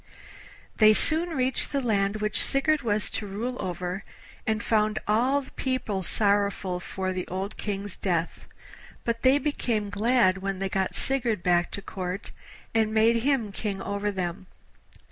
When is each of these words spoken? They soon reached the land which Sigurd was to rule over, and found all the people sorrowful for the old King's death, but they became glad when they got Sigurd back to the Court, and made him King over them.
They 0.77 0.95
soon 0.95 1.29
reached 1.29 1.71
the 1.71 1.79
land 1.79 2.15
which 2.21 2.41
Sigurd 2.41 2.81
was 2.81 3.07
to 3.11 3.27
rule 3.27 3.55
over, 3.61 4.03
and 4.47 4.63
found 4.63 4.97
all 5.07 5.41
the 5.43 5.51
people 5.51 6.01
sorrowful 6.01 6.79
for 6.79 7.13
the 7.13 7.27
old 7.27 7.55
King's 7.55 7.97
death, 7.97 8.45
but 9.03 9.21
they 9.21 9.37
became 9.37 9.91
glad 9.91 10.39
when 10.39 10.57
they 10.57 10.69
got 10.69 10.95
Sigurd 10.95 11.43
back 11.43 11.69
to 11.73 11.81
the 11.81 11.85
Court, 11.85 12.31
and 12.73 12.91
made 12.91 13.17
him 13.17 13.51
King 13.51 13.79
over 13.79 14.11
them. 14.11 14.47